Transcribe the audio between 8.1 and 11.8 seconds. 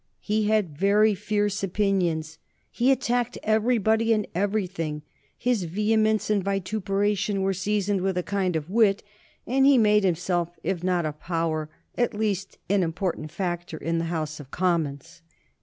a kind of wit, and he made himself, if not a power,